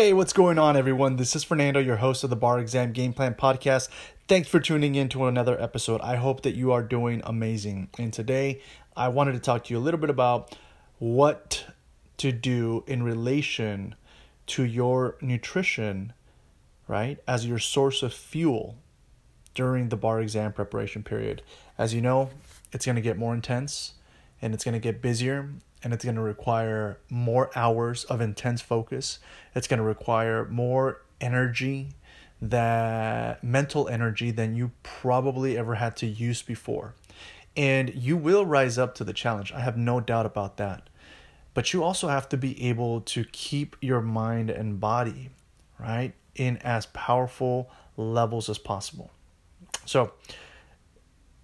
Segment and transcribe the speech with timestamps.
[0.00, 1.16] Hey, what's going on, everyone?
[1.16, 3.90] This is Fernando, your host of the Bar Exam Game Plan Podcast.
[4.28, 6.00] Thanks for tuning in to another episode.
[6.00, 7.90] I hope that you are doing amazing.
[7.98, 8.62] And today,
[8.96, 10.56] I wanted to talk to you a little bit about
[10.98, 11.66] what
[12.16, 13.94] to do in relation
[14.46, 16.14] to your nutrition,
[16.88, 18.78] right, as your source of fuel
[19.54, 21.42] during the bar exam preparation period.
[21.76, 22.30] As you know,
[22.72, 23.92] it's going to get more intense
[24.40, 25.50] and it's going to get busier
[25.82, 29.18] and it's going to require more hours of intense focus.
[29.54, 31.90] It's going to require more energy
[32.42, 36.94] that mental energy than you probably ever had to use before.
[37.56, 39.52] And you will rise up to the challenge.
[39.52, 40.88] I have no doubt about that.
[41.52, 45.30] But you also have to be able to keep your mind and body,
[45.78, 49.10] right, in as powerful levels as possible.
[49.84, 50.12] So,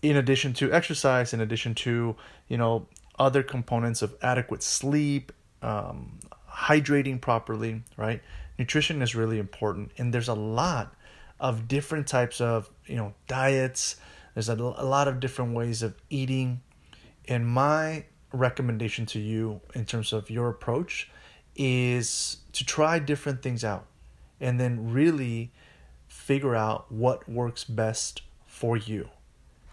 [0.03, 2.15] in addition to exercise, in addition to,
[2.49, 2.87] you know,
[3.19, 6.19] other components of adequate sleep, um,
[6.51, 8.23] hydrating properly, right?
[8.59, 10.95] Nutrition is really important, and there's a lot
[11.39, 13.97] of different types of you know diets.
[14.35, 16.61] There's a, a lot of different ways of eating,
[17.27, 21.11] and my recommendation to you in terms of your approach
[21.55, 23.87] is to try different things out,
[24.41, 25.53] and then really
[26.09, 29.09] figure out what works best for you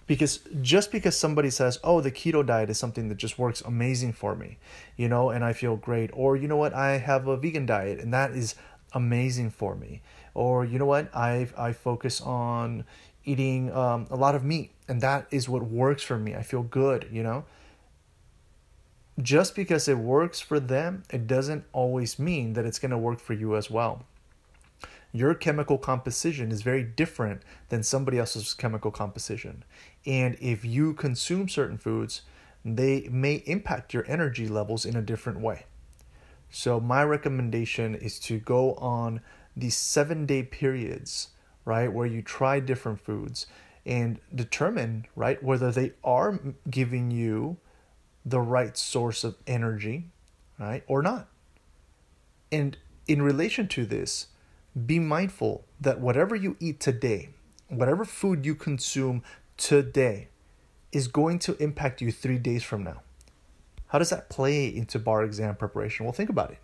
[0.06, 4.12] because just because somebody says oh the keto diet is something that just works amazing
[4.12, 4.58] for me
[4.98, 6.73] you know and i feel great or you know what?
[6.73, 8.56] I have a vegan diet and that is
[8.94, 10.02] amazing for me
[10.34, 11.14] or you know what?
[11.16, 12.86] I i focus on
[13.26, 16.36] eating um, a lot of meat and that is what works for me.
[16.36, 17.46] I feel good you know?
[19.22, 23.20] Just because it works for them it doesn't always mean that it's going to work
[23.20, 24.06] for you as well
[25.14, 29.64] your chemical composition is very different than somebody else's chemical composition.
[30.06, 32.23] And if you consume certain foods,
[32.66, 35.66] they may impact your energy levels in a different way.
[36.50, 39.22] So, my recommendation is to go on
[39.56, 41.29] these seven day periods,
[41.63, 43.46] right, where you try different foods
[43.85, 47.57] and determine, right, whether they are giving you
[48.25, 50.06] the right source of energy,
[50.59, 51.28] right, or not.
[52.52, 54.28] And in relation to this,
[54.85, 57.29] be mindful that whatever you eat today,
[57.67, 59.23] whatever food you consume
[59.57, 60.29] today,
[60.91, 63.01] is going to impact you three days from now.
[63.88, 66.06] How does that play into bar exam preparation?
[66.06, 66.59] Well, think about it.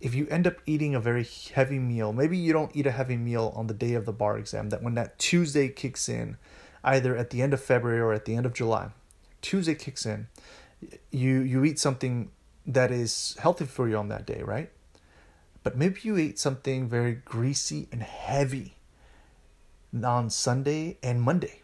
[0.00, 3.16] If you end up eating a very heavy meal, maybe you don't eat a heavy
[3.16, 6.36] meal on the day of the bar exam, that when that Tuesday kicks in,
[6.82, 8.90] either at the end of February or at the end of July,
[9.40, 10.26] Tuesday kicks in,
[11.10, 12.30] you you eat something
[12.66, 14.70] that is healthy for you on that day, right?
[15.62, 18.76] But maybe you ate something very greasy and heavy
[20.04, 21.62] on Sunday and Monday,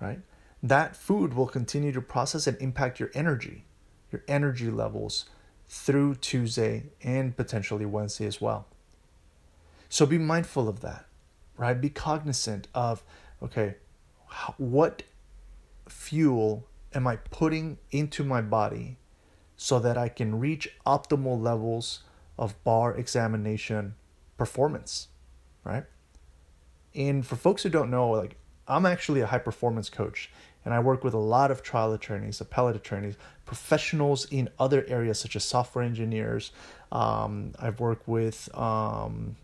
[0.00, 0.20] right?
[0.62, 3.64] That food will continue to process and impact your energy,
[4.10, 5.26] your energy levels
[5.68, 8.66] through Tuesday and potentially Wednesday as well.
[9.88, 11.06] So be mindful of that,
[11.56, 11.80] right?
[11.80, 13.02] Be cognizant of,
[13.42, 13.76] okay,
[14.56, 15.02] what
[15.88, 18.96] fuel am I putting into my body
[19.56, 22.00] so that I can reach optimal levels
[22.40, 23.94] of bar examination
[24.36, 25.08] performance,
[25.62, 25.84] right?
[26.94, 28.36] And for folks who don't know, like
[28.66, 30.30] I'm actually a high performance coach
[30.64, 35.20] and I work with a lot of trial attorneys, appellate attorneys, professionals in other areas
[35.20, 36.50] such as software engineers.
[36.90, 39.36] Um, I've worked with um,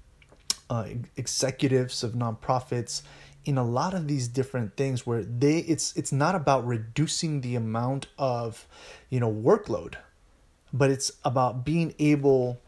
[0.71, 0.87] uh,
[1.17, 3.03] executives of nonprofits
[3.45, 7.55] in a lot of these different things where they it's it's not about reducing the
[7.55, 8.67] amount of
[9.09, 9.95] you know workload
[10.73, 12.61] but it's about being able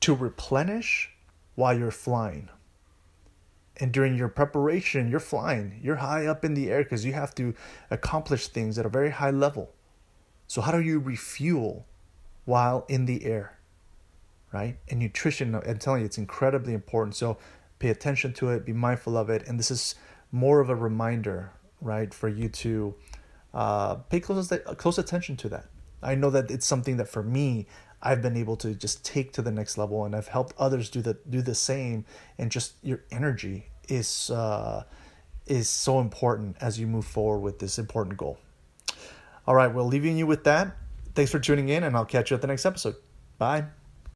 [0.00, 1.10] to replenish
[1.54, 2.48] while you're flying.
[3.76, 5.80] And during your preparation, you're flying.
[5.82, 7.54] You're high up in the air because you have to
[7.90, 9.72] accomplish things at a very high level.
[10.46, 11.86] So, how do you refuel
[12.44, 13.58] while in the air?
[14.52, 14.78] Right?
[14.88, 17.16] And nutrition, I'm telling you, it's incredibly important.
[17.16, 17.38] So,
[17.78, 19.46] pay attention to it, be mindful of it.
[19.46, 19.94] And this is
[20.32, 22.94] more of a reminder, right, for you to
[23.54, 25.66] uh, pay close, close attention to that.
[26.02, 27.66] I know that it's something that for me,
[28.02, 31.02] I've been able to just take to the next level, and I've helped others do
[31.02, 32.04] the do the same.
[32.38, 34.84] And just your energy is uh,
[35.46, 38.38] is so important as you move forward with this important goal.
[39.46, 40.76] All right, well, leaving you with that.
[41.14, 42.94] Thanks for tuning in, and I'll catch you at the next episode.
[43.38, 43.79] Bye.